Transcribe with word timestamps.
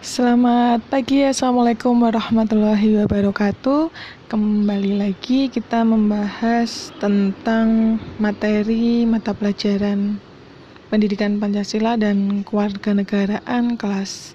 Selamat 0.00 0.80
pagi, 0.88 1.20
Assalamualaikum 1.28 1.92
warahmatullahi 2.00 3.04
wabarakatuh. 3.04 3.92
Kembali 4.32 4.96
lagi 4.96 5.52
kita 5.52 5.84
membahas 5.84 6.88
tentang 6.96 8.00
materi 8.16 9.04
mata 9.04 9.36
pelajaran 9.36 10.16
pendidikan 10.88 11.36
Pancasila 11.36 12.00
dan 12.00 12.40
kewarganegaraan 12.48 13.76
kelas 13.76 14.32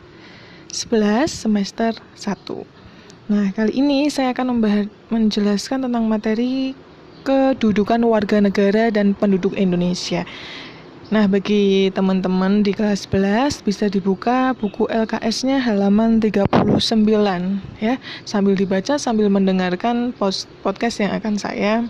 11 0.70 1.34
semester 1.34 1.98
1. 2.14 3.34
Nah, 3.34 3.50
kali 3.58 3.74
ini 3.74 4.06
saya 4.14 4.38
akan 4.38 4.62
menjelaskan 5.10 5.90
tentang 5.90 6.06
materi 6.06 6.78
kedudukan 7.26 8.06
warga 8.06 8.38
negara 8.38 8.94
dan 8.94 9.18
penduduk 9.18 9.58
Indonesia. 9.58 10.30
Nah, 11.06 11.30
bagi 11.30 11.94
teman-teman 11.94 12.66
di 12.66 12.74
kelas 12.74 13.06
11 13.06 13.62
bisa 13.62 13.86
dibuka 13.94 14.58
buku 14.58 14.90
LKS-nya 14.90 15.62
halaman 15.62 16.18
39 16.18 16.82
ya, 17.78 18.02
sambil 18.26 18.58
dibaca 18.58 18.98
sambil 18.98 19.30
mendengarkan 19.30 20.18
podcast 20.66 21.06
yang 21.06 21.14
akan 21.14 21.38
saya 21.38 21.86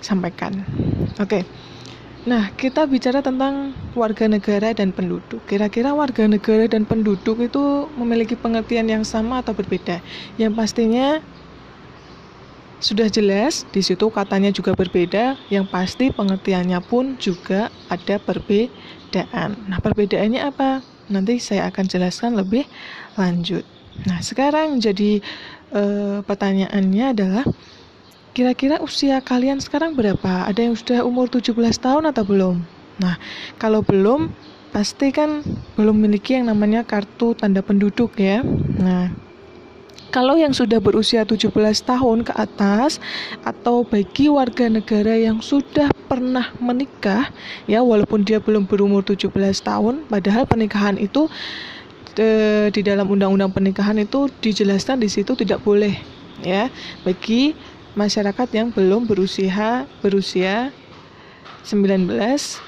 sampaikan. 0.00 0.64
Oke. 1.20 1.44
Nah, 2.24 2.56
kita 2.56 2.88
bicara 2.88 3.20
tentang 3.20 3.76
warga 3.92 4.24
negara 4.32 4.72
dan 4.72 4.96
penduduk. 4.96 5.44
Kira-kira 5.44 5.92
warga 5.92 6.24
negara 6.24 6.64
dan 6.64 6.88
penduduk 6.88 7.36
itu 7.44 7.84
memiliki 8.00 8.32
pengertian 8.32 8.88
yang 8.88 9.04
sama 9.04 9.44
atau 9.44 9.52
berbeda? 9.52 10.00
Yang 10.40 10.52
pastinya 10.56 11.20
sudah 12.82 13.08
jelas, 13.08 13.64
di 13.70 13.80
situ 13.80 14.10
katanya 14.10 14.50
juga 14.50 14.74
berbeda, 14.76 15.38
yang 15.48 15.64
pasti 15.64 16.10
pengertiannya 16.10 16.80
pun 16.84 17.16
juga 17.16 17.72
ada 17.88 18.20
perbedaan. 18.20 19.56
Nah, 19.70 19.78
perbedaannya 19.80 20.42
apa? 20.42 20.84
Nanti 21.08 21.40
saya 21.40 21.68
akan 21.68 21.84
jelaskan 21.86 22.36
lebih 22.36 22.64
lanjut. 23.16 23.64
Nah, 24.04 24.20
sekarang 24.20 24.82
jadi 24.82 25.22
e, 25.70 25.82
pertanyaannya 26.26 27.04
adalah 27.14 27.44
kira-kira 28.34 28.82
usia 28.82 29.22
kalian 29.22 29.62
sekarang 29.62 29.94
berapa? 29.94 30.44
Ada 30.50 30.66
yang 30.66 30.74
sudah 30.74 31.06
umur 31.06 31.30
17 31.30 31.54
tahun 31.78 32.10
atau 32.10 32.24
belum? 32.26 32.56
Nah, 32.98 33.16
kalau 33.56 33.80
belum, 33.80 34.34
pasti 34.74 35.14
kan 35.14 35.46
belum 35.78 35.94
memiliki 36.02 36.34
yang 36.34 36.50
namanya 36.50 36.82
kartu 36.82 37.38
tanda 37.38 37.62
penduduk 37.62 38.18
ya. 38.18 38.42
Nah, 38.78 39.14
kalau 40.14 40.38
yang 40.38 40.54
sudah 40.54 40.78
berusia 40.78 41.26
17 41.26 41.50
tahun 41.82 42.22
ke 42.22 42.30
atas 42.38 43.02
atau 43.42 43.82
bagi 43.82 44.30
warga 44.30 44.70
negara 44.70 45.18
yang 45.18 45.42
sudah 45.42 45.90
pernah 46.06 46.54
menikah 46.62 47.34
ya 47.66 47.82
walaupun 47.82 48.22
dia 48.22 48.38
belum 48.38 48.70
berumur 48.70 49.02
17 49.02 49.34
tahun 49.66 50.06
padahal 50.06 50.46
pernikahan 50.46 51.02
itu 51.02 51.26
e, 52.14 52.28
di 52.70 52.86
dalam 52.86 53.10
undang-undang 53.10 53.50
pernikahan 53.50 53.98
itu 53.98 54.30
dijelaskan 54.38 55.02
di 55.02 55.10
situ 55.10 55.34
tidak 55.34 55.58
boleh 55.66 55.98
ya 56.46 56.70
bagi 57.02 57.58
masyarakat 57.98 58.48
yang 58.54 58.70
belum 58.70 59.10
berusia 59.10 59.90
berusia 59.98 60.70
19 61.64 62.12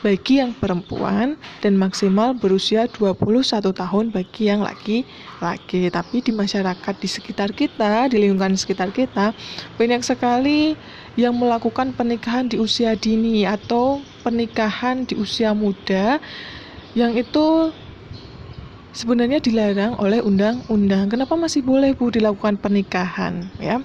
bagi 0.01 0.41
yang 0.41 0.57
perempuan 0.57 1.37
dan 1.61 1.77
maksimal 1.77 2.33
berusia 2.33 2.89
21 2.89 3.69
tahun 3.77 4.09
bagi 4.09 4.49
yang 4.49 4.65
laki-laki. 4.65 5.93
Tapi 5.93 6.17
di 6.25 6.33
masyarakat 6.33 6.95
di 6.97 7.09
sekitar 7.09 7.53
kita, 7.53 8.09
di 8.09 8.17
lingkungan 8.25 8.57
sekitar 8.57 8.89
kita, 8.97 9.37
banyak 9.77 10.01
sekali 10.01 10.73
yang 11.21 11.37
melakukan 11.37 11.93
pernikahan 11.93 12.49
di 12.49 12.57
usia 12.57 12.97
dini 12.97 13.45
atau 13.45 14.01
pernikahan 14.25 15.05
di 15.05 15.13
usia 15.21 15.53
muda 15.53 16.17
yang 16.97 17.13
itu 17.13 17.69
sebenarnya 18.97 19.45
dilarang 19.45 20.01
oleh 20.01 20.25
undang-undang. 20.25 21.13
Kenapa 21.13 21.37
masih 21.37 21.61
boleh 21.61 21.93
Bu 21.93 22.09
dilakukan 22.09 22.57
pernikahan 22.57 23.53
ya? 23.61 23.85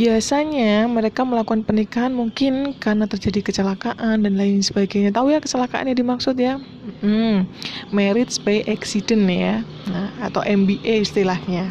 Biasanya 0.00 0.88
mereka 0.88 1.28
melakukan 1.28 1.60
pernikahan 1.60 2.16
mungkin 2.16 2.72
karena 2.80 3.04
terjadi 3.04 3.44
kecelakaan 3.44 4.24
dan 4.24 4.32
lain 4.32 4.64
sebagainya. 4.64 5.12
Tahu 5.12 5.28
ya 5.28 5.44
kecelakaan 5.44 5.92
yang 5.92 5.98
dimaksud 6.00 6.40
ya? 6.40 6.56
Hmm, 7.04 7.44
marriage 7.92 8.40
by 8.40 8.64
accident 8.64 9.28
ya, 9.28 9.60
nah, 9.92 10.08
atau 10.24 10.40
MBA 10.40 11.04
istilahnya. 11.04 11.68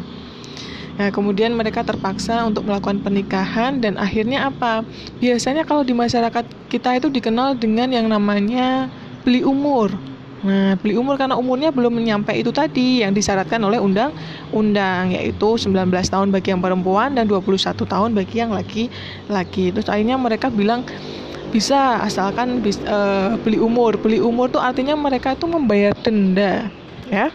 Nah, 0.94 1.10
kemudian 1.10 1.58
mereka 1.58 1.82
terpaksa 1.82 2.46
untuk 2.46 2.70
melakukan 2.70 3.02
pernikahan 3.02 3.82
dan 3.82 3.98
akhirnya 3.98 4.46
apa? 4.46 4.86
Biasanya 5.18 5.66
kalau 5.66 5.82
di 5.82 5.90
masyarakat 5.90 6.70
kita 6.70 7.02
itu 7.02 7.10
dikenal 7.10 7.58
dengan 7.58 7.90
yang 7.90 8.06
namanya 8.06 8.86
beli 9.26 9.42
umur. 9.42 9.90
Nah, 10.40 10.72
beli 10.80 10.96
umur 10.96 11.20
karena 11.20 11.36
umurnya 11.36 11.68
belum 11.68 11.92
menyampai 11.92 12.40
itu 12.40 12.48
tadi 12.48 13.04
yang 13.04 13.12
disyaratkan 13.12 13.60
oleh 13.60 13.76
undang-undang 13.76 15.12
yaitu 15.12 15.60
19 15.60 15.76
tahun 16.08 16.32
bagi 16.32 16.56
yang 16.56 16.64
perempuan 16.64 17.12
dan 17.12 17.28
21 17.28 17.76
tahun 17.76 18.16
bagi 18.16 18.40
yang 18.40 18.56
laki-laki. 18.56 19.68
Terus 19.68 19.88
akhirnya 19.92 20.16
mereka 20.16 20.48
bilang 20.48 20.88
bisa 21.52 22.00
asalkan 22.00 22.64
bis, 22.64 22.80
uh, 22.88 23.36
beli 23.44 23.60
umur. 23.60 24.00
Beli 24.00 24.16
umur 24.16 24.48
tuh 24.48 24.64
artinya 24.64 24.96
mereka 24.96 25.36
itu 25.36 25.44
membayar 25.44 25.92
denda, 26.00 26.72
ya. 27.12 27.28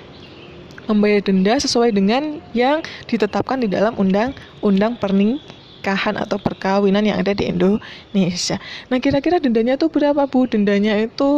Membayar 0.90 1.22
denda 1.22 1.54
sesuai 1.62 1.94
dengan 1.94 2.42
yang 2.58 2.82
ditetapkan 3.06 3.62
di 3.62 3.70
dalam 3.70 3.94
undang-undang 4.02 4.98
pernikahan 4.98 5.55
pernikahan 5.86 6.18
atau 6.18 6.42
perkawinan 6.42 7.06
yang 7.06 7.22
ada 7.22 7.38
di 7.38 7.46
Indonesia. 7.46 8.58
Nah, 8.90 8.98
kira-kira 8.98 9.38
dendanya 9.38 9.78
itu 9.78 9.86
berapa, 9.86 10.26
Bu? 10.26 10.50
Dendanya 10.50 10.98
itu 10.98 11.30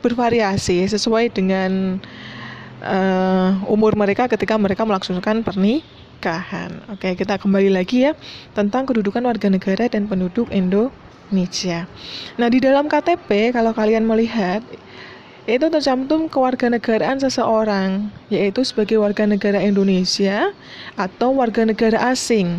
bervariasi 0.00 0.88
sesuai 0.88 1.28
dengan 1.36 2.00
uh, 2.80 3.60
umur 3.68 4.00
mereka 4.00 4.24
ketika 4.24 4.56
mereka 4.56 4.88
melaksanakan 4.88 5.44
pernikahan. 5.44 6.80
Oke, 6.88 7.12
kita 7.12 7.36
kembali 7.36 7.76
lagi 7.76 8.08
ya 8.08 8.16
tentang 8.56 8.88
kedudukan 8.88 9.20
warga 9.20 9.52
negara 9.52 9.84
dan 9.92 10.08
penduduk 10.08 10.48
Indonesia. 10.48 11.84
Nah, 12.40 12.48
di 12.48 12.56
dalam 12.56 12.88
KTP 12.88 13.52
kalau 13.52 13.76
kalian 13.76 14.08
melihat 14.08 14.64
itu 15.44 15.66
tercantum 15.68 16.24
kewarganegaraan 16.32 17.20
seseorang, 17.20 18.08
yaitu 18.32 18.64
sebagai 18.64 18.96
warga 18.96 19.28
negara 19.28 19.60
Indonesia 19.60 20.56
atau 20.96 21.36
warga 21.36 21.68
negara 21.68 22.00
asing. 22.08 22.56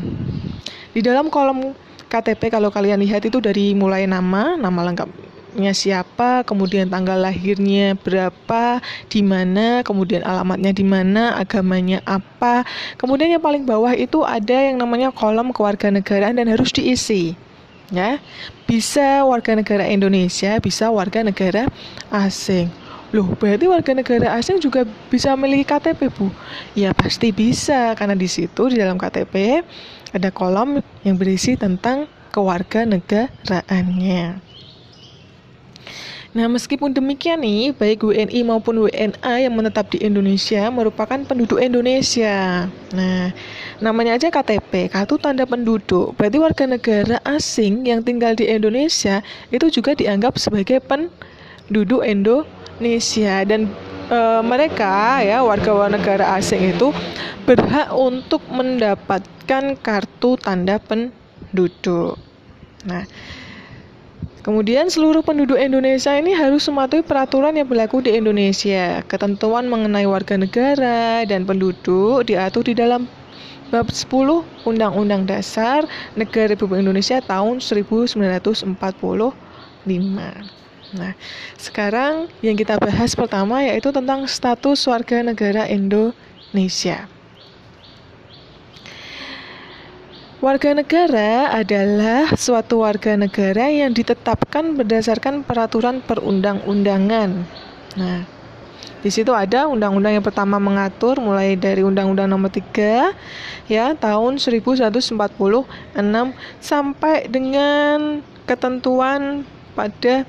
Di 0.92 1.00
dalam 1.00 1.32
kolom 1.32 1.72
KTP 2.12 2.52
kalau 2.52 2.68
kalian 2.68 3.00
lihat 3.00 3.24
itu 3.24 3.40
dari 3.40 3.72
mulai 3.72 4.04
nama, 4.04 4.60
nama 4.60 4.92
lengkapnya 4.92 5.72
siapa, 5.72 6.44
kemudian 6.44 6.92
tanggal 6.92 7.16
lahirnya 7.16 7.96
berapa, 7.96 8.84
di 9.08 9.24
mana, 9.24 9.88
kemudian 9.88 10.20
alamatnya 10.28 10.76
di 10.76 10.84
mana, 10.84 11.40
agamanya 11.40 12.04
apa. 12.04 12.68
Kemudian 13.00 13.40
yang 13.40 13.40
paling 13.40 13.64
bawah 13.64 13.96
itu 13.96 14.28
ada 14.28 14.68
yang 14.68 14.84
namanya 14.84 15.16
kolom 15.16 15.56
kewarganegaraan 15.56 16.36
dan 16.36 16.52
harus 16.52 16.76
diisi. 16.76 17.40
Ya. 17.88 18.20
Bisa 18.68 19.24
warga 19.24 19.56
negara 19.56 19.88
Indonesia, 19.88 20.60
bisa 20.60 20.92
warga 20.92 21.24
negara 21.24 21.72
asing. 22.12 22.68
Loh, 23.12 23.28
berarti 23.36 23.68
warga 23.68 23.92
negara 23.92 24.40
asing 24.40 24.64
juga 24.64 24.88
bisa 25.12 25.36
memiliki 25.36 25.68
KTP, 25.68 26.12
Bu? 26.12 26.32
Ya, 26.76 26.96
pasti 26.96 27.36
bisa 27.36 27.92
karena 28.00 28.16
di 28.16 28.28
situ 28.28 28.72
di 28.72 28.80
dalam 28.80 28.96
KTP 28.96 29.64
ada 30.12 30.32
kolom 30.32 30.84
yang 31.04 31.16
berisi 31.16 31.56
tentang 31.56 32.08
kewarganegaraannya. 32.32 34.40
Nah, 36.32 36.48
meskipun 36.48 36.96
demikian 36.96 37.44
nih, 37.44 37.76
baik 37.76 38.08
WNI 38.08 38.48
maupun 38.48 38.88
WNA 38.88 39.34
yang 39.44 39.52
menetap 39.52 39.92
di 39.92 40.00
Indonesia 40.00 40.64
merupakan 40.72 41.20
penduduk 41.28 41.60
Indonesia. 41.60 42.72
Nah, 42.96 43.36
namanya 43.84 44.16
aja 44.16 44.32
KTP, 44.32 44.88
kartu 44.88 45.20
tanda 45.20 45.44
penduduk. 45.44 46.16
Berarti 46.16 46.40
warga 46.40 46.64
negara 46.72 47.20
asing 47.28 47.84
yang 47.84 48.00
tinggal 48.00 48.32
di 48.32 48.48
Indonesia 48.48 49.20
itu 49.52 49.68
juga 49.68 49.92
dianggap 49.92 50.40
sebagai 50.40 50.80
penduduk 50.80 52.00
Indonesia 52.08 53.44
dan 53.44 53.68
e, 54.12 54.20
mereka 54.44 55.24
ya 55.24 55.40
warga 55.40 55.88
negara 55.88 56.36
asing 56.36 56.76
itu 56.76 56.92
berhak 57.48 57.90
untuk 57.96 58.44
mendapat 58.52 59.24
memberikan 59.52 59.76
kartu 59.84 60.40
tanda 60.40 60.80
penduduk. 60.80 62.16
Nah, 62.88 63.04
Kemudian 64.42 64.90
seluruh 64.90 65.22
penduduk 65.22 65.54
Indonesia 65.54 66.18
ini 66.18 66.34
harus 66.34 66.66
mematuhi 66.66 67.06
peraturan 67.06 67.54
yang 67.54 67.70
berlaku 67.70 68.02
di 68.02 68.18
Indonesia. 68.18 69.06
Ketentuan 69.06 69.70
mengenai 69.70 70.10
warga 70.10 70.34
negara 70.34 71.22
dan 71.30 71.46
penduduk 71.46 72.26
diatur 72.26 72.66
di 72.66 72.74
dalam 72.74 73.06
bab 73.70 73.94
10 73.94 74.10
Undang-Undang 74.66 75.30
Dasar 75.30 75.86
Negara 76.18 76.58
Republik 76.58 76.82
Indonesia 76.82 77.22
tahun 77.22 77.62
1945. 77.62 78.82
Nah, 80.92 81.16
sekarang 81.56 82.28
yang 82.44 82.60
kita 82.60 82.76
bahas 82.76 83.16
pertama 83.16 83.64
yaitu 83.64 83.96
tentang 83.96 84.28
status 84.28 84.84
warga 84.92 85.24
negara 85.24 85.64
Indonesia. 85.72 87.08
Warga 90.42 90.74
negara 90.74 91.54
adalah 91.54 92.34
suatu 92.34 92.82
warga 92.82 93.14
negara 93.14 93.70
yang 93.70 93.94
ditetapkan 93.94 94.74
berdasarkan 94.74 95.46
peraturan 95.46 96.02
perundang-undangan. 96.02 97.46
Nah, 97.96 98.26
Di 99.02 99.10
situ 99.10 99.34
ada 99.34 99.66
undang-undang 99.66 100.14
yang 100.14 100.26
pertama 100.26 100.62
mengatur 100.62 101.18
mulai 101.18 101.58
dari 101.58 101.82
Undang-Undang 101.82 102.30
Nomor 102.30 102.54
3 102.54 103.18
ya 103.66 103.98
tahun 103.98 104.38
1146 104.38 105.18
sampai 106.62 107.26
dengan 107.26 108.22
ketentuan 108.46 109.42
pada 109.74 110.22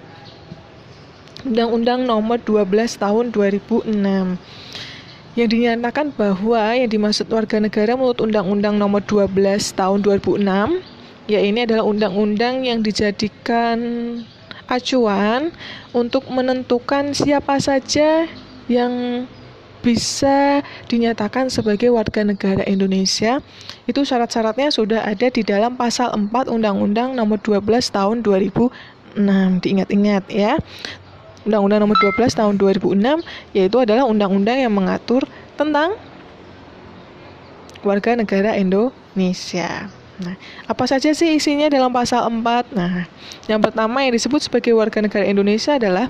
Undang-Undang 1.42 2.06
Nomor 2.06 2.38
12 2.38 2.70
Tahun 3.02 3.34
2006 3.34 3.90
yang 5.32 5.48
dinyatakan 5.48 6.12
bahwa 6.14 6.76
yang 6.76 6.86
dimaksud 6.86 7.26
warga 7.32 7.58
negara 7.58 7.98
menurut 7.98 8.22
Undang-Undang 8.22 8.78
Nomor 8.78 9.02
12 9.02 9.32
Tahun 9.74 9.98
2006 10.04 10.38
ya 11.26 11.40
ini 11.42 11.66
adalah 11.66 11.82
undang-undang 11.82 12.62
yang 12.62 12.82
dijadikan 12.82 13.78
acuan 14.70 15.50
untuk 15.90 16.30
menentukan 16.30 17.10
siapa 17.10 17.58
saja 17.58 18.30
yang 18.70 19.26
bisa 19.82 20.62
dinyatakan 20.86 21.50
sebagai 21.50 21.90
warga 21.90 22.22
negara 22.22 22.62
Indonesia. 22.70 23.42
Itu 23.90 24.06
syarat-syaratnya 24.06 24.70
sudah 24.70 25.02
ada 25.02 25.26
di 25.26 25.42
dalam 25.42 25.74
pasal 25.74 26.14
4 26.14 26.30
Undang-Undang 26.46 27.18
Nomor 27.18 27.42
12 27.42 27.66
Tahun 27.90 28.22
2006 28.22 29.18
diingat-ingat 29.60 30.24
ya 30.30 30.56
Undang-Undang 31.48 31.80
Nomor 31.82 31.96
12 31.98 32.38
Tahun 32.38 32.54
2006 32.58 33.22
yaitu 33.56 33.76
adalah 33.80 34.06
undang-undang 34.06 34.58
yang 34.62 34.72
mengatur 34.72 35.26
tentang 35.58 35.94
warga 37.82 38.14
negara 38.14 38.54
Indonesia. 38.54 39.90
Nah, 40.22 40.38
apa 40.70 40.84
saja 40.86 41.10
sih 41.10 41.34
isinya 41.34 41.66
dalam 41.66 41.90
pasal 41.90 42.22
4? 42.30 42.70
Nah, 42.78 43.10
yang 43.50 43.58
pertama 43.58 44.06
yang 44.06 44.14
disebut 44.14 44.46
sebagai 44.46 44.70
warga 44.76 45.02
negara 45.02 45.26
Indonesia 45.26 45.74
adalah 45.74 46.06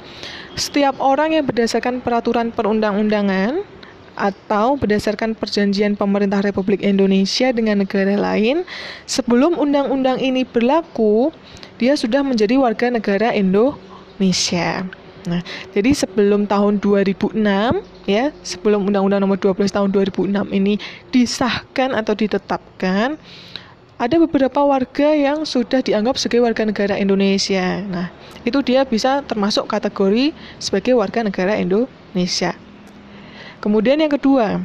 setiap 0.52 1.00
orang 1.00 1.32
yang 1.32 1.44
berdasarkan 1.48 2.04
peraturan 2.04 2.52
perundang-undangan 2.52 3.64
atau 4.12 4.76
berdasarkan 4.76 5.32
perjanjian 5.32 5.96
pemerintah 5.96 6.44
Republik 6.44 6.84
Indonesia 6.84 7.48
dengan 7.48 7.80
negara 7.80 8.12
lain 8.12 8.68
sebelum 9.08 9.56
undang-undang 9.56 10.20
ini 10.20 10.44
berlaku, 10.44 11.32
dia 11.80 11.96
sudah 11.96 12.20
menjadi 12.20 12.60
warga 12.60 12.92
negara 12.92 13.32
Indonesia. 13.32 14.84
Nah, 15.22 15.40
jadi 15.70 15.94
sebelum 15.94 16.50
tahun 16.50 16.82
2006 16.82 17.38
ya, 18.10 18.34
sebelum 18.42 18.90
Undang-Undang 18.90 19.22
Nomor 19.22 19.38
12 19.38 19.70
tahun 19.70 19.94
2006 19.94 20.50
ini 20.50 20.82
disahkan 21.14 21.94
atau 21.94 22.14
ditetapkan, 22.18 23.14
ada 24.02 24.16
beberapa 24.18 24.66
warga 24.66 25.14
yang 25.14 25.46
sudah 25.46 25.78
dianggap 25.78 26.18
sebagai 26.18 26.42
warga 26.42 26.66
negara 26.66 26.98
Indonesia. 26.98 27.78
Nah, 27.86 28.10
itu 28.42 28.58
dia 28.66 28.82
bisa 28.82 29.22
termasuk 29.22 29.70
kategori 29.70 30.34
sebagai 30.58 30.98
warga 30.98 31.22
negara 31.22 31.54
Indonesia. 31.54 32.58
Kemudian 33.62 34.02
yang 34.02 34.10
kedua, 34.10 34.58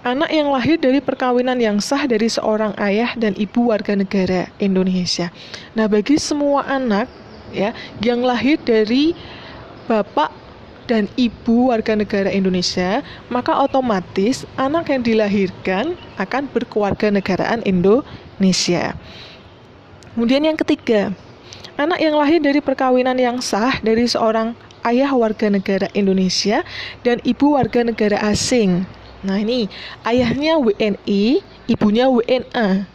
anak 0.00 0.32
yang 0.32 0.48
lahir 0.48 0.80
dari 0.80 1.04
perkawinan 1.04 1.60
yang 1.60 1.76
sah 1.76 2.08
dari 2.08 2.32
seorang 2.32 2.72
ayah 2.80 3.12
dan 3.20 3.36
ibu 3.36 3.68
warga 3.68 3.92
negara 3.92 4.48
Indonesia. 4.56 5.28
Nah, 5.76 5.84
bagi 5.84 6.16
semua 6.16 6.64
anak 6.64 7.12
ya 7.56 7.70
yang 8.04 8.20
lahir 8.20 8.60
dari 8.60 9.16
bapak 9.88 10.28
dan 10.86 11.10
ibu 11.18 11.74
warga 11.74 11.98
negara 11.98 12.30
Indonesia, 12.30 13.02
maka 13.26 13.58
otomatis 13.58 14.46
anak 14.54 14.94
yang 14.94 15.02
dilahirkan 15.02 15.98
akan 16.16 16.46
berkeluarga 16.54 17.10
negaraan 17.10 17.60
Indonesia. 17.66 18.94
Kemudian 20.14 20.46
yang 20.46 20.56
ketiga, 20.56 21.12
anak 21.76 21.98
yang 22.00 22.14
lahir 22.14 22.38
dari 22.40 22.62
perkawinan 22.62 23.18
yang 23.18 23.42
sah 23.42 23.82
dari 23.82 24.06
seorang 24.06 24.54
ayah 24.86 25.10
warga 25.12 25.50
negara 25.50 25.90
Indonesia 25.92 26.62
dan 27.02 27.18
ibu 27.26 27.58
warga 27.58 27.82
negara 27.82 28.16
asing. 28.30 28.86
Nah, 29.26 29.42
ini 29.42 29.66
ayahnya 30.06 30.62
WNI, 30.62 31.42
ibunya 31.66 32.06
WNA. 32.06 32.86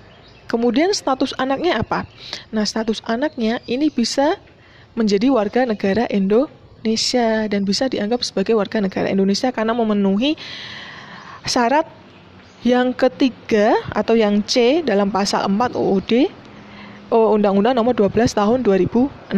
Kemudian 0.47 0.91
status 0.95 1.35
anaknya 1.35 1.79
apa? 1.79 2.07
Nah, 2.51 2.63
status 2.63 3.03
anaknya 3.07 3.59
ini 3.67 3.91
bisa 3.91 4.39
menjadi 4.93 5.31
warga 5.31 5.63
negara 5.63 6.05
Indonesia 6.11 7.47
dan 7.47 7.63
bisa 7.63 7.87
dianggap 7.87 8.21
sebagai 8.25 8.57
warga 8.57 8.83
negara 8.83 9.07
Indonesia 9.07 9.49
karena 9.49 9.71
memenuhi 9.71 10.35
syarat 11.47 11.87
yang 12.61 12.93
ketiga 12.93 13.73
atau 13.89 14.13
yang 14.13 14.45
C 14.45 14.85
dalam 14.85 15.09
pasal 15.09 15.49
4 15.49 15.73
UUD 15.73 16.29
Undang-Undang 17.11 17.75
Nomor 17.75 17.91
12 17.97 18.31
Tahun 18.31 18.59
2006. 18.63 19.33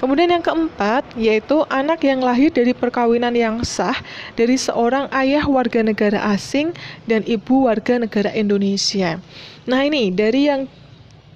Kemudian 0.00 0.32
yang 0.32 0.40
keempat 0.40 1.04
yaitu 1.14 1.60
anak 1.68 2.00
yang 2.02 2.24
lahir 2.24 2.48
dari 2.48 2.72
perkawinan 2.72 3.36
yang 3.36 3.60
sah 3.62 3.94
dari 4.32 4.56
seorang 4.56 5.12
ayah 5.12 5.44
warga 5.44 5.84
negara 5.84 6.18
asing 6.32 6.72
dan 7.04 7.20
ibu 7.28 7.68
warga 7.68 8.00
negara 8.00 8.32
Indonesia. 8.32 9.20
Nah, 9.68 9.84
ini 9.84 10.08
dari 10.08 10.48
yang 10.48 10.64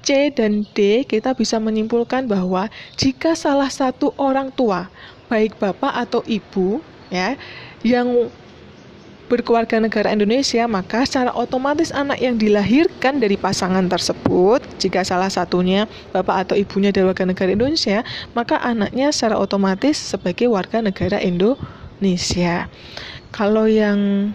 C 0.04 0.28
dan 0.30 0.68
D 0.76 1.08
kita 1.08 1.32
bisa 1.32 1.56
menyimpulkan 1.56 2.28
bahwa 2.28 2.68
jika 3.00 3.32
salah 3.32 3.72
satu 3.72 4.12
orang 4.20 4.52
tua 4.52 4.92
baik 5.32 5.56
bapak 5.56 5.92
atau 6.04 6.20
ibu 6.28 6.84
ya 7.08 7.34
yang 7.80 8.28
berkeluarga 9.24 9.80
negara 9.80 10.12
Indonesia, 10.12 10.68
maka 10.68 11.08
secara 11.08 11.32
otomatis 11.32 11.88
anak 11.90 12.20
yang 12.20 12.36
dilahirkan 12.36 13.18
dari 13.18 13.40
pasangan 13.40 13.88
tersebut, 13.88 14.60
jika 14.76 15.00
salah 15.00 15.32
satunya 15.32 15.88
bapak 16.12 16.48
atau 16.48 16.54
ibunya 16.54 16.92
dari 16.92 17.08
warga 17.08 17.24
negara 17.24 17.50
Indonesia, 17.50 18.04
maka 18.36 18.60
anaknya 18.60 19.10
secara 19.10 19.40
otomatis 19.40 19.96
sebagai 19.96 20.52
warga 20.52 20.84
negara 20.84 21.18
Indonesia. 21.24 22.68
Kalau 23.32 23.64
yang 23.66 24.30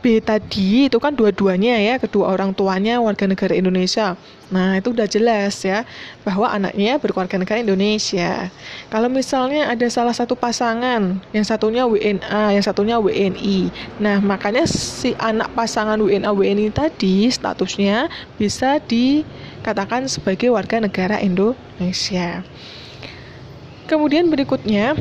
B 0.00 0.18
tadi 0.24 0.88
itu 0.88 0.96
kan 0.96 1.12
dua-duanya 1.12 1.76
ya, 1.76 2.00
kedua 2.00 2.32
orang 2.32 2.56
tuanya 2.56 2.98
warga 3.04 3.28
negara 3.28 3.52
Indonesia. 3.52 4.16
Nah, 4.50 4.80
itu 4.80 4.90
udah 4.90 5.06
jelas 5.06 5.62
ya 5.62 5.86
bahwa 6.26 6.50
anaknya 6.50 6.98
berkeluarga 6.98 7.38
negara 7.38 7.62
Indonesia. 7.62 8.50
Kalau 8.90 9.06
misalnya 9.06 9.70
ada 9.70 9.86
salah 9.86 10.16
satu 10.16 10.34
pasangan, 10.34 11.22
yang 11.30 11.46
satunya 11.46 11.86
WNA, 11.86 12.58
yang 12.58 12.64
satunya 12.64 12.96
WNI. 12.98 13.70
Nah, 14.02 14.18
makanya 14.18 14.66
si 14.66 15.14
anak 15.20 15.52
pasangan 15.54 16.00
WNA 16.02 16.32
WNI 16.34 16.72
tadi 16.74 17.30
statusnya 17.30 18.10
bisa 18.40 18.82
dikatakan 18.82 20.10
sebagai 20.10 20.50
warga 20.50 20.82
negara 20.82 21.22
Indonesia. 21.22 22.42
Kemudian 23.86 24.30
berikutnya 24.30 24.98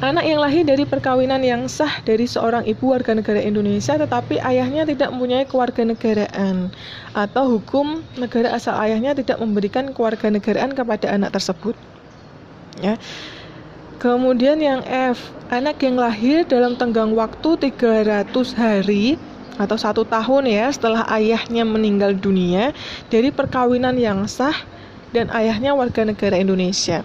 Anak 0.00 0.24
yang 0.24 0.40
lahir 0.40 0.64
dari 0.64 0.88
perkawinan 0.88 1.44
yang 1.44 1.68
sah 1.68 2.00
dari 2.08 2.24
seorang 2.24 2.64
ibu 2.64 2.88
warga 2.88 3.12
negara 3.12 3.36
Indonesia 3.36 4.00
tetapi 4.00 4.40
ayahnya 4.40 4.88
tidak 4.88 5.12
mempunyai 5.12 5.44
kewarganegaraan 5.44 6.72
atau 7.12 7.60
hukum 7.60 8.00
negara 8.16 8.48
asal 8.56 8.80
ayahnya 8.80 9.12
tidak 9.12 9.36
memberikan 9.36 9.92
kewarganegaraan 9.92 10.72
kepada 10.72 11.12
anak 11.12 11.36
tersebut. 11.36 11.76
Ya. 12.80 12.96
Kemudian 14.00 14.64
yang 14.64 14.80
F, 14.88 15.36
anak 15.52 15.84
yang 15.84 16.00
lahir 16.00 16.48
dalam 16.48 16.80
tenggang 16.80 17.12
waktu 17.12 17.60
300 17.68 18.32
hari 18.56 19.20
atau 19.60 19.76
satu 19.76 20.08
tahun 20.08 20.48
ya 20.48 20.72
setelah 20.72 21.04
ayahnya 21.12 21.68
meninggal 21.68 22.16
dunia 22.16 22.72
dari 23.12 23.28
perkawinan 23.28 24.00
yang 24.00 24.24
sah 24.24 24.56
dan 25.12 25.28
ayahnya 25.28 25.76
warga 25.76 26.08
negara 26.08 26.40
Indonesia. 26.40 27.04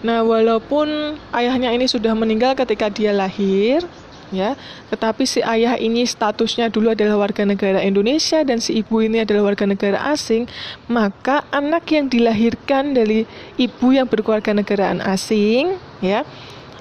Nah, 0.00 0.24
walaupun 0.24 1.20
ayahnya 1.36 1.76
ini 1.76 1.84
sudah 1.84 2.16
meninggal 2.16 2.56
ketika 2.56 2.88
dia 2.88 3.12
lahir, 3.12 3.84
ya, 4.32 4.56
tetapi 4.88 5.28
si 5.28 5.44
ayah 5.44 5.76
ini 5.76 6.08
statusnya 6.08 6.72
dulu 6.72 6.96
adalah 6.96 7.20
warga 7.20 7.44
negara 7.44 7.84
Indonesia 7.84 8.40
dan 8.40 8.64
si 8.64 8.80
ibu 8.80 9.04
ini 9.04 9.20
adalah 9.20 9.52
warga 9.52 9.68
negara 9.68 10.00
asing, 10.08 10.48
maka 10.88 11.44
anak 11.52 11.84
yang 11.92 12.08
dilahirkan 12.08 12.96
dari 12.96 13.28
ibu 13.60 13.92
yang 13.92 14.08
berkeluarga 14.08 14.56
negaraan 14.56 15.04
asing, 15.04 15.76
ya, 16.00 16.24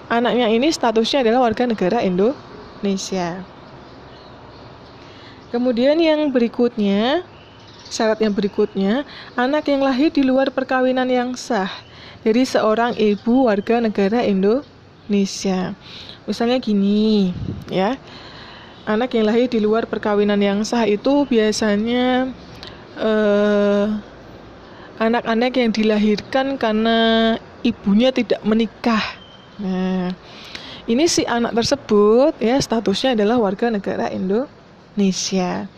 anaknya 0.07 0.47
ini 0.55 0.71
statusnya 0.71 1.19
adalah 1.19 1.43
warga 1.43 1.67
negara 1.67 1.99
Indonesia. 1.99 3.43
Kemudian 5.51 5.99
yang 5.99 6.31
berikutnya, 6.31 7.27
syarat 7.91 8.23
yang 8.23 8.31
berikutnya, 8.31 9.03
anak 9.35 9.67
yang 9.67 9.83
lahir 9.83 10.07
di 10.07 10.23
luar 10.23 10.55
perkawinan 10.55 11.09
yang 11.11 11.35
sah 11.35 11.88
jadi 12.19 12.41
seorang 12.43 12.99
ibu 12.99 13.47
warga 13.47 13.79
negara 13.79 14.27
Indonesia. 14.27 15.71
Misalnya 16.27 16.59
gini, 16.59 17.31
ya. 17.71 17.95
Anak 18.83 19.13
yang 19.15 19.29
lahir 19.29 19.47
di 19.47 19.61
luar 19.61 19.85
perkawinan 19.85 20.41
yang 20.41 20.65
sah 20.65 20.83
itu 20.83 21.23
biasanya 21.29 22.33
eh, 22.97 23.85
anak-anak 24.99 25.51
yang 25.55 25.71
dilahirkan 25.71 26.59
karena 26.59 26.97
ibunya 27.63 28.09
tidak 28.11 28.41
menikah. 28.43 29.03
Nah, 29.61 30.11
ini 30.89 31.05
si 31.07 31.23
anak 31.23 31.55
tersebut 31.55 32.35
ya 32.41 32.59
statusnya 32.59 33.15
adalah 33.15 33.39
warga 33.39 33.71
negara 33.71 34.11
Indonesia. 34.11 35.69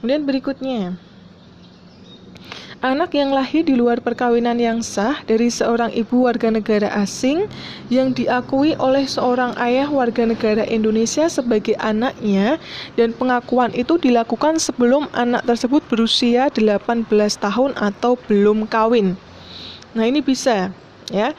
Kemudian 0.00 0.28
berikutnya, 0.28 0.98
Anak 2.84 3.16
yang 3.16 3.32
lahir 3.32 3.64
di 3.64 3.72
luar 3.72 4.04
perkawinan 4.04 4.60
yang 4.60 4.84
sah 4.84 5.24
dari 5.24 5.48
seorang 5.48 5.88
ibu 5.96 6.28
warga 6.28 6.52
negara 6.52 6.92
asing 7.00 7.48
yang 7.88 8.12
diakui 8.12 8.76
oleh 8.76 9.08
seorang 9.08 9.56
ayah 9.56 9.88
warga 9.88 10.28
negara 10.28 10.60
Indonesia 10.68 11.24
sebagai 11.32 11.72
anaknya 11.80 12.60
dan 12.92 13.16
pengakuan 13.16 13.72
itu 13.72 13.96
dilakukan 13.96 14.60
sebelum 14.60 15.08
anak 15.16 15.48
tersebut 15.48 15.88
berusia 15.88 16.52
18 16.52 17.08
tahun 17.40 17.72
atau 17.80 18.20
belum 18.28 18.68
kawin. 18.68 19.16
Nah, 19.96 20.04
ini 20.04 20.20
bisa 20.20 20.68
ya. 21.08 21.32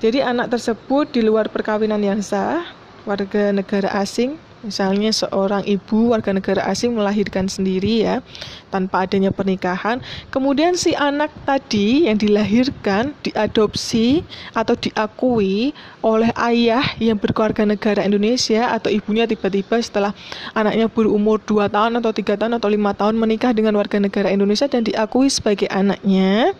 Jadi 0.00 0.24
anak 0.24 0.56
tersebut 0.56 1.12
di 1.12 1.20
luar 1.20 1.52
perkawinan 1.52 2.00
yang 2.00 2.24
sah, 2.24 2.64
warga 3.04 3.52
negara 3.52 3.92
asing 4.00 4.40
Misalnya 4.62 5.10
seorang 5.10 5.66
ibu 5.66 6.14
warga 6.14 6.30
negara 6.30 6.62
asing 6.70 6.94
melahirkan 6.94 7.50
sendiri 7.50 8.06
ya 8.06 8.22
tanpa 8.70 9.10
adanya 9.10 9.34
pernikahan, 9.34 9.98
kemudian 10.30 10.78
si 10.78 10.94
anak 10.94 11.34
tadi 11.42 12.06
yang 12.06 12.14
dilahirkan 12.14 13.10
diadopsi 13.26 14.22
atau 14.54 14.78
diakui 14.78 15.74
oleh 16.06 16.30
ayah 16.38 16.86
yang 17.02 17.18
berkeluarga 17.18 17.66
negara 17.66 18.06
Indonesia 18.06 18.70
atau 18.70 18.86
ibunya 18.86 19.26
tiba-tiba 19.26 19.82
setelah 19.82 20.14
anaknya 20.54 20.86
berumur 20.86 21.42
2 21.42 21.66
tahun 21.66 21.98
atau 21.98 22.14
3 22.14 22.38
tahun 22.38 22.54
atau 22.62 22.70
5 22.70 23.00
tahun 23.02 23.14
menikah 23.18 23.50
dengan 23.50 23.74
warga 23.74 23.98
negara 23.98 24.30
Indonesia 24.30 24.70
dan 24.70 24.86
diakui 24.86 25.26
sebagai 25.26 25.66
anaknya. 25.74 26.54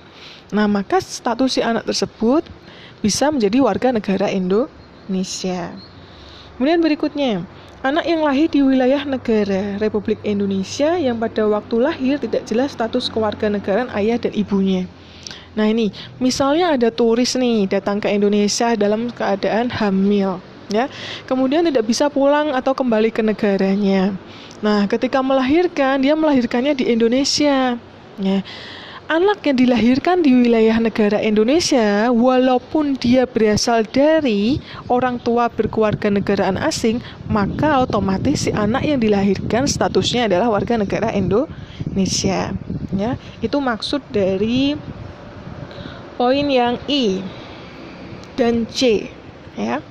Nah, 0.50 0.66
maka 0.66 0.98
status 0.98 1.54
si 1.54 1.60
anak 1.62 1.86
tersebut 1.86 2.42
bisa 2.98 3.30
menjadi 3.30 3.62
warga 3.62 3.94
negara 3.94 4.26
Indonesia. 4.26 5.70
Kemudian 6.58 6.82
berikutnya, 6.84 7.46
Anak 7.82 8.06
yang 8.06 8.22
lahir 8.22 8.46
di 8.46 8.62
wilayah 8.62 9.02
negara 9.02 9.74
Republik 9.82 10.22
Indonesia 10.22 10.94
yang 11.02 11.18
pada 11.18 11.50
waktu 11.50 11.82
lahir 11.82 12.14
tidak 12.14 12.46
jelas 12.46 12.78
status 12.78 13.10
kewarganegaraan 13.10 13.90
ayah 13.98 14.22
dan 14.22 14.30
ibunya. 14.38 14.86
Nah 15.58 15.66
ini, 15.66 15.90
misalnya 16.22 16.78
ada 16.78 16.94
turis 16.94 17.34
nih 17.34 17.66
datang 17.66 17.98
ke 17.98 18.06
Indonesia 18.06 18.78
dalam 18.78 19.10
keadaan 19.10 19.66
hamil, 19.66 20.38
ya, 20.70 20.86
kemudian 21.26 21.66
tidak 21.66 21.82
bisa 21.82 22.06
pulang 22.06 22.54
atau 22.54 22.70
kembali 22.70 23.10
ke 23.10 23.18
negaranya. 23.18 24.14
Nah, 24.62 24.86
ketika 24.86 25.18
melahirkan, 25.18 25.98
dia 26.06 26.14
melahirkannya 26.14 26.78
di 26.78 26.86
Indonesia, 26.86 27.74
ya 28.22 28.38
anak 29.12 29.44
yang 29.44 29.60
dilahirkan 29.60 30.24
di 30.24 30.32
wilayah 30.32 30.80
negara 30.80 31.20
Indonesia, 31.20 32.08
walaupun 32.08 32.96
dia 32.96 33.28
berasal 33.28 33.84
dari 33.84 34.56
orang 34.88 35.20
tua 35.20 35.52
berkeluarga 35.52 36.08
negaraan 36.08 36.56
asing, 36.56 37.04
maka 37.28 37.84
otomatis 37.84 38.48
si 38.48 38.50
anak 38.56 38.88
yang 38.88 38.96
dilahirkan 38.96 39.68
statusnya 39.68 40.32
adalah 40.32 40.48
warga 40.48 40.80
negara 40.80 41.12
Indonesia. 41.12 42.56
Ya, 42.96 43.20
itu 43.44 43.60
maksud 43.60 44.00
dari 44.08 44.80
poin 46.16 46.48
yang 46.48 46.80
I 46.88 47.20
dan 48.40 48.64
C. 48.64 49.12
Ya. 49.60 49.84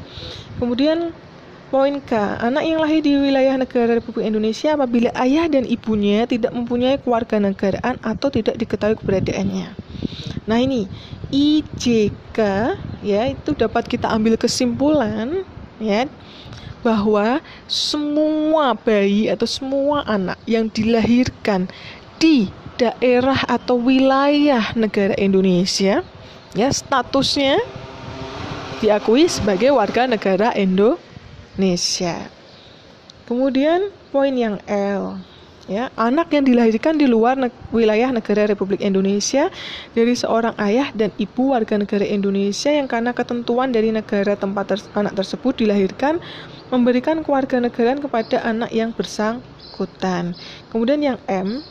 Kemudian 0.57 1.13
Poin 1.71 2.03
K. 2.03 2.11
Anak 2.43 2.67
yang 2.67 2.83
lahir 2.83 2.99
di 2.99 3.15
wilayah 3.15 3.55
negara 3.55 3.95
Republik 3.95 4.27
Indonesia 4.27 4.75
apabila 4.75 5.07
ayah 5.15 5.47
dan 5.47 5.63
ibunya 5.63 6.27
tidak 6.27 6.51
mempunyai 6.51 6.99
keluarga 6.99 7.39
negaraan 7.39 7.95
atau 8.03 8.27
tidak 8.27 8.59
diketahui 8.59 8.99
keberadaannya. 8.99 9.71
Nah 10.51 10.59
ini 10.59 10.91
IJK 11.31 12.39
ya 13.07 13.31
itu 13.31 13.55
dapat 13.55 13.87
kita 13.87 14.11
ambil 14.11 14.35
kesimpulan 14.35 15.47
ya 15.79 16.11
bahwa 16.83 17.39
semua 17.71 18.75
bayi 18.75 19.31
atau 19.31 19.47
semua 19.47 20.03
anak 20.11 20.35
yang 20.43 20.67
dilahirkan 20.67 21.71
di 22.19 22.51
daerah 22.75 23.47
atau 23.47 23.79
wilayah 23.79 24.75
negara 24.75 25.15
Indonesia 25.15 26.03
ya 26.51 26.67
statusnya 26.67 27.63
diakui 28.83 29.31
sebagai 29.31 29.71
warga 29.71 30.03
negara 30.03 30.51
Indonesia 30.51 31.10
Indonesia. 31.55 32.29
Kemudian 33.27 33.91
poin 34.11 34.35
yang 34.35 34.59
L 34.67 35.19
ya 35.69 35.93
anak 35.95 36.33
yang 36.33 36.43
dilahirkan 36.43 36.97
di 36.97 37.05
luar 37.05 37.37
ne 37.37 37.47
wilayah 37.71 38.09
negara 38.09 38.49
Republik 38.49 38.81
Indonesia 38.81 39.47
dari 39.93 40.17
seorang 40.17 40.57
ayah 40.57 40.89
dan 40.91 41.13
ibu 41.15 41.53
warga 41.53 41.77
negara 41.77 42.03
Indonesia 42.03 42.73
yang 42.73 42.89
karena 42.89 43.13
ketentuan 43.13 43.71
dari 43.71 43.93
negara 43.93 44.33
tempat 44.35 44.73
ter 44.73 44.79
anak 44.97 45.15
tersebut 45.15 45.61
dilahirkan 45.61 46.19
memberikan 46.73 47.21
keluarga 47.21 47.61
negaraan 47.61 48.03
kepada 48.03 48.41
anak 48.43 48.71
yang 48.73 48.91
bersangkutan. 48.91 50.33
Kemudian 50.73 50.99
yang 50.99 51.17
M 51.29 51.61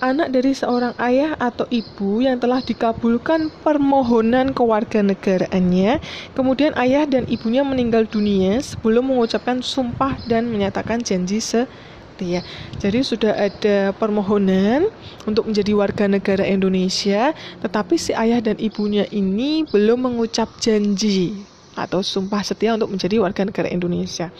anak 0.00 0.32
dari 0.32 0.56
seorang 0.56 0.96
ayah 0.96 1.36
atau 1.36 1.68
ibu 1.68 2.24
yang 2.24 2.40
telah 2.40 2.64
dikabulkan 2.64 3.52
permohonan 3.60 4.56
kewarganegaraannya, 4.56 6.00
kemudian 6.32 6.72
ayah 6.80 7.04
dan 7.04 7.28
ibunya 7.28 7.60
meninggal 7.60 8.08
dunia 8.08 8.58
sebelum 8.64 9.12
mengucapkan 9.12 9.60
sumpah 9.60 10.16
dan 10.24 10.48
menyatakan 10.48 11.04
janji 11.04 11.38
setia. 11.44 12.40
Jadi 12.80 13.00
sudah 13.04 13.36
ada 13.36 13.92
permohonan 13.96 14.88
untuk 15.28 15.52
menjadi 15.52 15.76
warga 15.76 16.08
negara 16.08 16.48
Indonesia, 16.48 17.36
tetapi 17.60 18.00
si 18.00 18.16
ayah 18.16 18.40
dan 18.40 18.56
ibunya 18.56 19.04
ini 19.12 19.68
belum 19.68 20.08
mengucap 20.08 20.48
janji 20.56 21.49
atau 21.78 22.02
sumpah 22.02 22.42
setia 22.42 22.74
untuk 22.74 22.90
menjadi 22.90 23.22
warga 23.22 23.46
negara 23.46 23.70
Indonesia. 23.70 24.30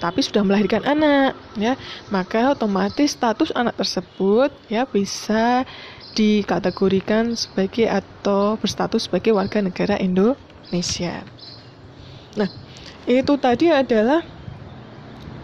Tapi 0.00 0.24
sudah 0.24 0.40
melahirkan 0.44 0.84
anak, 0.88 1.36
ya, 1.56 1.76
maka 2.08 2.56
otomatis 2.56 3.12
status 3.12 3.52
anak 3.52 3.76
tersebut 3.76 4.50
ya 4.72 4.88
bisa 4.88 5.68
dikategorikan 6.16 7.36
sebagai 7.36 7.86
atau 7.86 8.56
berstatus 8.58 9.06
sebagai 9.06 9.36
warga 9.36 9.62
negara 9.62 10.00
Indonesia. 10.00 11.22
Nah, 12.34 12.48
itu 13.06 13.34
tadi 13.38 13.70
adalah 13.70 14.24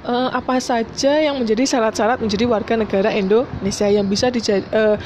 uh, 0.04 0.30
apa 0.32 0.58
saja 0.58 1.20
yang 1.20 1.38
menjadi 1.40 1.64
syarat-syarat 1.64 2.18
menjadi 2.20 2.44
warga 2.48 2.74
negara 2.74 3.10
Indonesia 3.12 3.86
yang 3.88 4.06
bisa 4.10 4.28
dijadi 4.28 4.64
uh, 4.72 4.96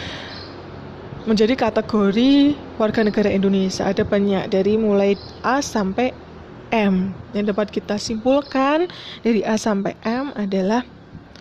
menjadi 1.29 1.55
kategori 1.61 2.57
warga 2.81 3.05
negara 3.05 3.29
Indonesia. 3.29 3.85
Ada 3.85 4.09
banyak 4.09 4.49
dari 4.49 4.81
mulai 4.81 5.13
A 5.45 5.61
sampai 5.61 6.28
M. 6.75 7.17
Yang 7.33 7.45
dapat 7.55 7.67
kita 7.73 7.97
simpulkan 7.97 8.89
dari 9.25 9.45
A 9.45 9.57
sampai 9.57 9.97
M 10.05 10.33
adalah 10.37 10.85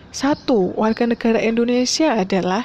satu, 0.08 0.72
warga 0.74 1.04
negara 1.04 1.36
Indonesia 1.38 2.16
adalah 2.16 2.64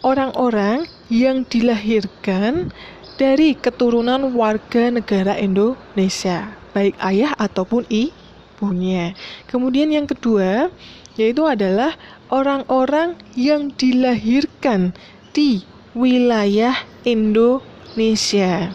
orang-orang 0.00 0.88
yang 1.12 1.44
dilahirkan 1.44 2.72
dari 3.18 3.58
keturunan 3.58 4.32
warga 4.32 4.94
negara 4.94 5.34
Indonesia, 5.36 6.54
baik 6.72 6.94
ayah 7.02 7.34
ataupun 7.36 7.84
ibunya. 7.90 9.12
Kemudian 9.50 9.90
yang 9.90 10.06
kedua, 10.06 10.70
yaitu 11.18 11.42
adalah 11.44 11.98
orang-orang 12.30 13.18
yang 13.34 13.74
dilahirkan 13.74 14.94
di 15.34 15.66
wilayah 15.98 16.78
Indonesia. 17.02 18.70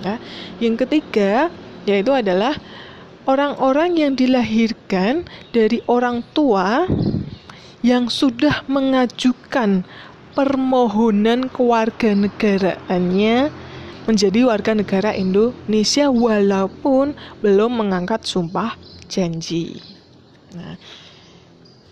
Nah, 0.00 0.18
yang 0.58 0.80
ketiga, 0.80 1.52
yaitu 1.84 2.12
adalah 2.12 2.56
orang-orang 3.24 3.96
yang 3.96 4.12
dilahirkan 4.16 5.24
dari 5.52 5.80
orang 5.88 6.22
tua 6.36 6.84
yang 7.84 8.08
sudah 8.08 8.64
mengajukan 8.68 9.84
permohonan 10.32 11.52
kewarganegaraannya 11.52 13.52
menjadi 14.04 14.40
warga 14.44 14.76
negara 14.76 15.16
Indonesia 15.16 16.12
walaupun 16.12 17.16
belum 17.40 17.80
mengangkat 17.80 18.28
sumpah 18.28 18.76
janji. 19.08 19.80
Nah, 20.52 20.76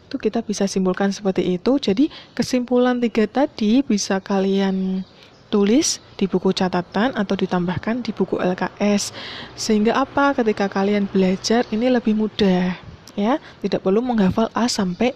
itu 0.08 0.16
kita 0.20 0.44
bisa 0.44 0.68
simpulkan 0.68 1.08
seperti 1.08 1.56
itu. 1.56 1.80
Jadi 1.80 2.12
kesimpulan 2.36 3.00
tiga 3.00 3.24
tadi 3.24 3.80
bisa 3.80 4.20
kalian 4.20 5.08
tulis 5.52 6.00
di 6.16 6.24
buku 6.24 6.56
catatan 6.56 7.12
atau 7.12 7.36
ditambahkan 7.36 8.00
di 8.00 8.16
buku 8.16 8.40
LKS. 8.40 9.12
Sehingga 9.52 10.00
apa? 10.00 10.32
Ketika 10.32 10.72
kalian 10.72 11.04
belajar 11.04 11.68
ini 11.68 11.92
lebih 11.92 12.16
mudah, 12.16 12.72
ya. 13.12 13.36
Tidak 13.60 13.84
perlu 13.84 14.00
menghafal 14.00 14.48
A 14.56 14.64
sampai 14.64 15.12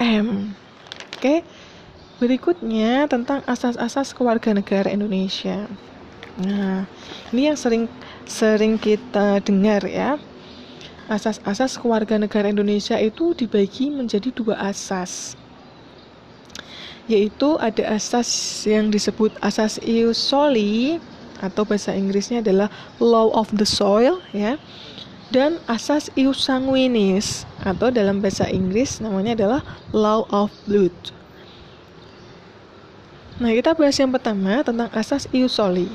M. 0.00 0.56
Oke. 1.12 1.44
Berikutnya 2.16 3.10
tentang 3.10 3.44
asas-asas 3.44 4.16
kewarganegaraan 4.16 4.94
Indonesia. 4.94 5.66
Nah, 6.40 6.88
ini 7.34 7.50
yang 7.50 7.58
sering 7.58 7.90
sering 8.24 8.80
kita 8.80 9.42
dengar 9.44 9.84
ya. 9.84 10.16
Asas-asas 11.10 11.76
kewarganegaraan 11.76 12.56
Indonesia 12.56 12.96
itu 12.96 13.36
dibagi 13.36 13.90
menjadi 13.90 14.32
dua 14.32 14.56
asas 14.70 15.34
yaitu 17.12 17.60
ada 17.60 17.92
asas 17.92 18.28
yang 18.64 18.88
disebut 18.88 19.36
asas 19.44 19.76
ius 19.84 20.16
soli 20.16 20.96
atau 21.44 21.68
bahasa 21.68 21.92
Inggrisnya 21.92 22.40
adalah 22.40 22.72
law 22.96 23.28
of 23.36 23.52
the 23.52 23.68
soil 23.68 24.22
ya 24.32 24.56
dan 25.32 25.56
asas 25.64 26.12
ius 26.12 26.44
sanguinis 26.44 27.48
atau 27.64 27.88
dalam 27.88 28.20
bahasa 28.20 28.44
Inggris 28.52 29.00
namanya 29.00 29.32
adalah 29.32 29.60
law 29.96 30.28
of 30.28 30.52
blood. 30.68 30.92
Nah, 33.40 33.48
kita 33.56 33.72
bahas 33.72 33.96
yang 33.96 34.12
pertama 34.12 34.60
tentang 34.60 34.92
asas 34.92 35.24
ius 35.32 35.56
soli. 35.56 35.88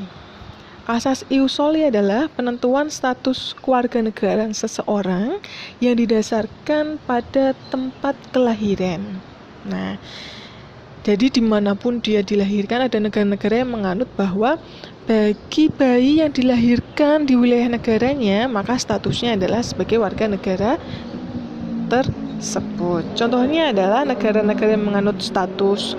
Asas 0.89 1.21
ius 1.29 1.53
soli 1.53 1.85
adalah 1.85 2.33
penentuan 2.33 2.89
status 2.89 3.53
keluarga 3.61 4.01
negara 4.01 4.49
seseorang 4.49 5.37
yang 5.77 5.95
didasarkan 6.01 6.97
pada 7.05 7.53
tempat 7.69 8.17
kelahiran. 8.33 9.21
Nah, 9.69 10.01
jadi 11.07 11.31
di 11.31 11.39
mana 11.39 11.71
pun 11.71 12.03
dia 12.03 12.19
dilahirkan 12.19 12.83
ada 12.83 12.99
negara-negara 12.99 13.63
yang 13.63 13.71
menganut 13.71 14.11
bahwa 14.19 14.59
bagi 15.07 15.71
bayi 15.71 16.19
yang 16.19 16.35
dilahirkan 16.35 17.23
di 17.23 17.39
wilayah 17.39 17.71
negaranya 17.71 18.43
maka 18.51 18.75
statusnya 18.75 19.39
adalah 19.39 19.63
sebagai 19.63 20.03
warga 20.03 20.27
negara 20.27 20.75
tersebut. 21.87 23.07
Contohnya 23.15 23.71
adalah 23.71 24.03
negara-negara 24.03 24.75
yang 24.75 24.83
menganut 24.83 25.23
status 25.23 25.95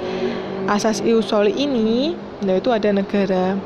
asas 0.68 1.00
iusoli 1.00 1.56
ini 1.56 2.12
yaitu 2.44 2.68
ada 2.68 2.92
negara 2.92 3.56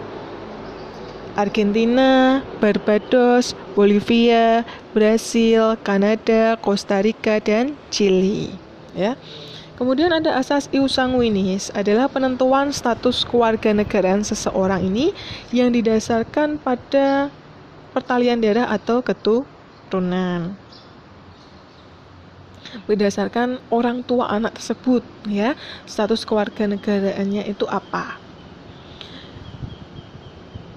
Argentina, 1.34 2.38
Barbados, 2.62 3.58
Bolivia, 3.74 4.62
Brasil, 4.94 5.74
Kanada, 5.82 6.54
Costa 6.62 7.02
Rica 7.02 7.42
dan 7.42 7.74
Chili 7.90 8.54
ya. 8.94 9.18
Kemudian 9.82 10.14
ada 10.14 10.38
asas 10.38 10.70
ius 10.70 10.94
sanguinis 10.94 11.74
adalah 11.74 12.06
penentuan 12.06 12.70
status 12.70 13.26
kewarganegaraan 13.26 14.22
seseorang 14.22 14.78
ini 14.78 15.10
yang 15.50 15.74
didasarkan 15.74 16.62
pada 16.62 17.34
pertalian 17.90 18.38
darah 18.38 18.70
atau 18.70 19.02
keturunan. 19.02 20.54
Berdasarkan 22.86 23.58
orang 23.74 24.06
tua 24.06 24.30
anak 24.30 24.54
tersebut 24.62 25.02
ya 25.26 25.58
status 25.82 26.22
kewarganegaraannya 26.30 27.50
itu 27.50 27.66
apa? 27.66 28.22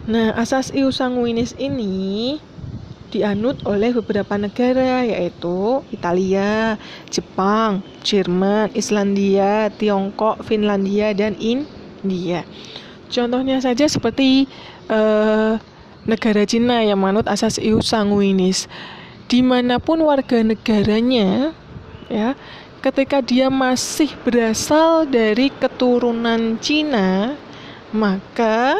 Nah 0.10 0.34
asas 0.34 0.74
ius 0.74 0.98
sanguinis 0.98 1.54
ini 1.62 2.42
dianut 3.10 3.62
oleh 3.66 3.94
beberapa 3.94 4.36
negara 4.38 5.06
yaitu 5.06 5.82
Italia, 5.94 6.80
Jepang, 7.10 7.86
Jerman, 8.02 8.74
Islandia, 8.74 9.70
Tiongkok, 9.76 10.42
Finlandia 10.46 11.14
dan 11.14 11.38
India. 11.38 12.44
Contohnya 13.10 13.62
saja 13.62 13.86
seperti 13.86 14.50
uh, 14.90 15.58
negara 16.06 16.46
Cina 16.46 16.82
yang 16.82 17.02
menganut 17.02 17.30
asas 17.30 17.58
ius 17.62 17.94
sanguinis. 17.94 18.70
Di 19.26 19.42
mana 19.42 19.82
pun 19.82 20.06
warga 20.06 20.42
negaranya 20.46 21.50
ya 22.06 22.38
ketika 22.86 23.18
dia 23.26 23.50
masih 23.50 24.14
berasal 24.22 25.10
dari 25.10 25.50
keturunan 25.50 26.62
Cina 26.62 27.34
maka 27.90 28.78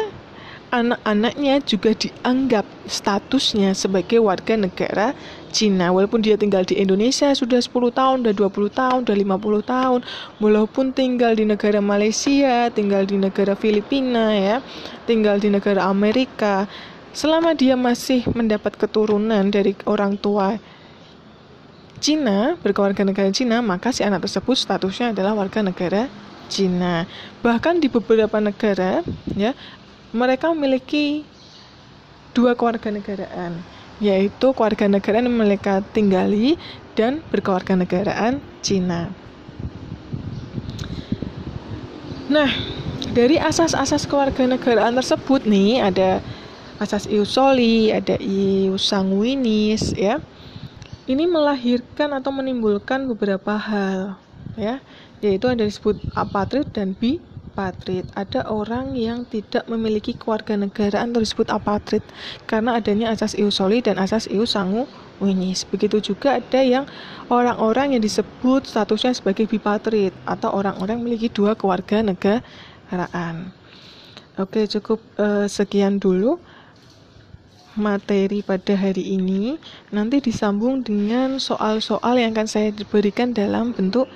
anak-anaknya 0.70 1.62
juga 1.62 1.94
dianggap 1.94 2.66
statusnya 2.86 3.74
sebagai 3.74 4.18
warga 4.22 4.58
negara 4.58 5.14
Cina 5.54 5.88
walaupun 5.94 6.20
dia 6.20 6.36
tinggal 6.36 6.66
di 6.66 6.76
Indonesia 6.76 7.32
sudah 7.32 7.62
10 7.62 7.72
tahun, 7.94 8.16
sudah 8.22 8.34
20 8.34 8.68
tahun, 8.70 8.98
sudah 9.06 9.16
50 9.16 9.62
tahun 9.64 10.00
walaupun 10.42 10.84
tinggal 10.92 11.32
di 11.32 11.48
negara 11.48 11.78
Malaysia, 11.80 12.68
tinggal 12.74 13.06
di 13.08 13.16
negara 13.16 13.54
Filipina 13.56 14.34
ya 14.36 14.56
tinggal 15.06 15.38
di 15.40 15.48
negara 15.48 15.86
Amerika 15.86 16.68
selama 17.16 17.56
dia 17.56 17.78
masih 17.78 18.28
mendapat 18.36 18.76
keturunan 18.76 19.48
dari 19.48 19.72
orang 19.88 20.20
tua 20.20 20.60
Cina, 21.96 22.60
berkeluarga 22.60 23.08
negara 23.08 23.32
Cina, 23.32 23.64
maka 23.64 23.88
si 23.88 24.04
anak 24.04 24.28
tersebut 24.28 24.52
statusnya 24.52 25.16
adalah 25.16 25.32
warga 25.32 25.64
negara 25.64 26.12
Cina. 26.52 27.08
Bahkan 27.40 27.80
di 27.80 27.88
beberapa 27.88 28.36
negara, 28.36 29.00
ya, 29.32 29.56
mereka 30.16 30.48
memiliki 30.56 31.22
dua 32.32 32.56
keluarga 32.56 32.88
negaraan, 32.88 33.60
yaitu 34.00 34.56
keluarga 34.56 34.88
negaraan 34.88 35.28
yang 35.28 35.36
mereka 35.36 35.84
tinggali 35.92 36.56
dan 36.96 37.20
berkeluarga 37.28 37.76
negaraan 37.76 38.40
Cina. 38.64 39.12
Nah, 42.32 42.50
dari 43.12 43.36
asas-asas 43.36 44.08
keluarga 44.08 44.48
negaraan 44.48 44.96
tersebut 44.96 45.44
nih 45.44 45.84
ada 45.84 46.24
asas 46.80 47.06
ius 47.06 47.36
soli, 47.36 47.92
ada 47.92 48.16
ius 48.18 48.88
sanguinis, 48.88 49.94
ya 49.94 50.18
ini 51.06 51.24
melahirkan 51.24 52.10
atau 52.18 52.34
menimbulkan 52.34 53.06
beberapa 53.06 53.54
hal 53.54 54.18
ya 54.58 54.82
yaitu 55.22 55.46
ada 55.46 55.62
disebut 55.62 55.96
apatrid 56.12 56.66
dan 56.74 56.92
bipatrid 57.56 58.04
ada 58.12 58.44
orang 58.52 58.92
yang 58.92 59.24
tidak 59.24 59.64
memiliki 59.64 60.12
keluarga 60.12 60.60
negaraan 60.60 61.16
atau 61.16 61.24
disebut 61.24 61.48
apatrid 61.48 62.04
karena 62.44 62.76
adanya 62.76 63.08
asas 63.16 63.32
ius 63.32 63.56
soli 63.56 63.80
dan 63.80 63.96
asas 63.96 64.28
ius 64.28 64.52
sanguinis 64.52 65.64
begitu 65.64 66.12
juga 66.12 66.36
ada 66.36 66.60
yang 66.60 66.84
orang-orang 67.32 67.96
yang 67.96 68.04
disebut 68.04 68.68
statusnya 68.68 69.16
sebagai 69.16 69.48
bipatrid 69.48 70.12
atau 70.28 70.52
orang-orang 70.52 71.00
memiliki 71.00 71.32
dua 71.32 71.56
keluarga 71.56 72.04
negaraan. 72.04 73.56
Oke 74.36 74.68
cukup 74.68 75.00
uh, 75.16 75.48
sekian 75.48 75.96
dulu 75.96 76.36
materi 77.80 78.44
pada 78.44 78.76
hari 78.76 79.16
ini. 79.16 79.56
Nanti 79.96 80.20
disambung 80.20 80.84
dengan 80.84 81.40
soal-soal 81.40 82.20
yang 82.20 82.36
akan 82.36 82.48
saya 82.48 82.68
berikan 82.92 83.32
dalam 83.32 83.72
bentuk 83.72 84.12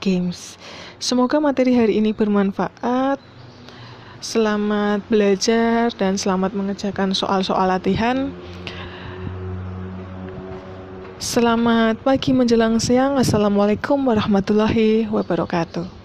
games. 0.00 0.56
Semoga 0.96 1.36
materi 1.38 1.76
hari 1.76 2.00
ini 2.00 2.16
bermanfaat. 2.16 3.20
Selamat 4.20 5.00
belajar 5.08 5.92
dan 5.96 6.16
selamat 6.16 6.52
mengerjakan 6.52 7.12
soal-soal 7.16 7.68
latihan. 7.68 8.32
Selamat 11.20 12.00
pagi 12.00 12.32
menjelang 12.32 12.80
siang. 12.80 13.20
Assalamualaikum 13.20 14.00
warahmatullahi 14.08 15.04
wabarakatuh. 15.08 15.99